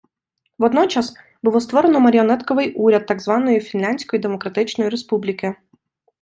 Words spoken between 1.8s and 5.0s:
маріонетковий уряд так званої Фінляндської Демократичної